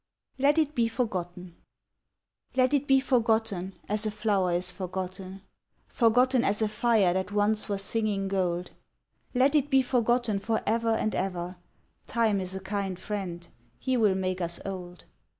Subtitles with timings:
[0.39, 1.57] "Let It Be Forgotten"
[2.55, 5.43] Let it be forgotten, as a flower is forgotten,
[5.87, 8.71] Forgotten as a fire that once was singing gold,
[9.35, 11.57] Let it be forgotten for ever and ever,
[12.07, 15.05] Time is a kind friend, he will make us old.